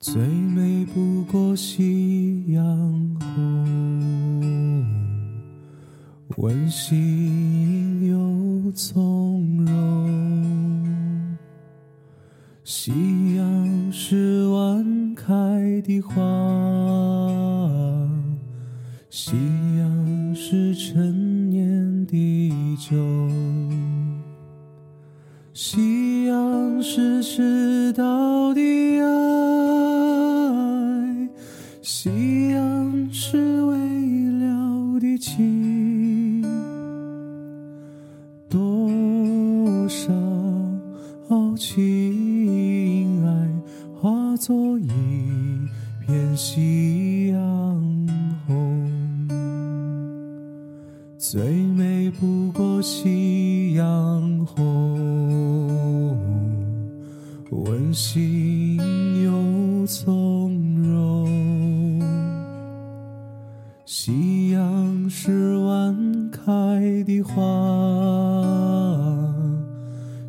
[0.00, 2.64] 最美不过夕阳
[3.18, 4.86] 红，
[6.36, 11.36] 温馨又从容。
[12.62, 15.26] 夕阳是晚开
[15.82, 16.14] 的花，
[19.10, 19.32] 夕
[19.78, 22.96] 阳是陈年的酒，
[25.52, 28.17] 夕阳是迟到
[32.08, 33.76] 夕阳是未
[34.40, 36.42] 了的情，
[38.48, 40.10] 多少
[41.54, 43.50] 情爱
[44.00, 44.88] 化作一
[46.06, 48.08] 片夕阳
[48.46, 48.90] 红，
[51.18, 51.42] 最
[51.76, 56.16] 美不过夕阳红，
[57.50, 58.78] 温馨
[59.24, 60.37] 又从
[63.90, 66.42] 夕阳是晚开
[67.04, 67.32] 的花，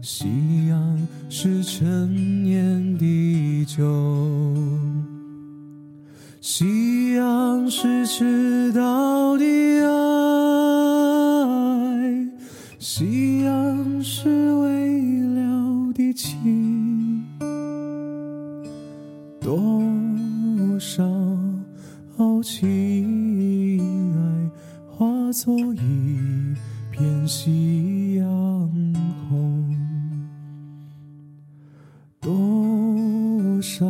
[0.01, 3.83] 夕阳是陈年的酒，
[6.39, 9.43] 夕阳是迟到的
[9.85, 9.91] 爱，
[12.79, 17.25] 夕阳是未了的情，
[19.41, 19.59] 多
[20.79, 21.03] 少
[22.41, 23.18] 情
[25.29, 26.55] 化作一
[26.89, 28.25] 片夕阳
[29.29, 29.77] 红
[32.19, 33.85] 多少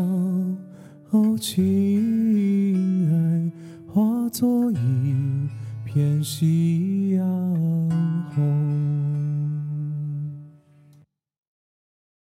[1.37, 3.51] 情爱
[3.87, 4.77] 化作一
[5.85, 7.25] 片夕阳
[8.35, 8.78] 红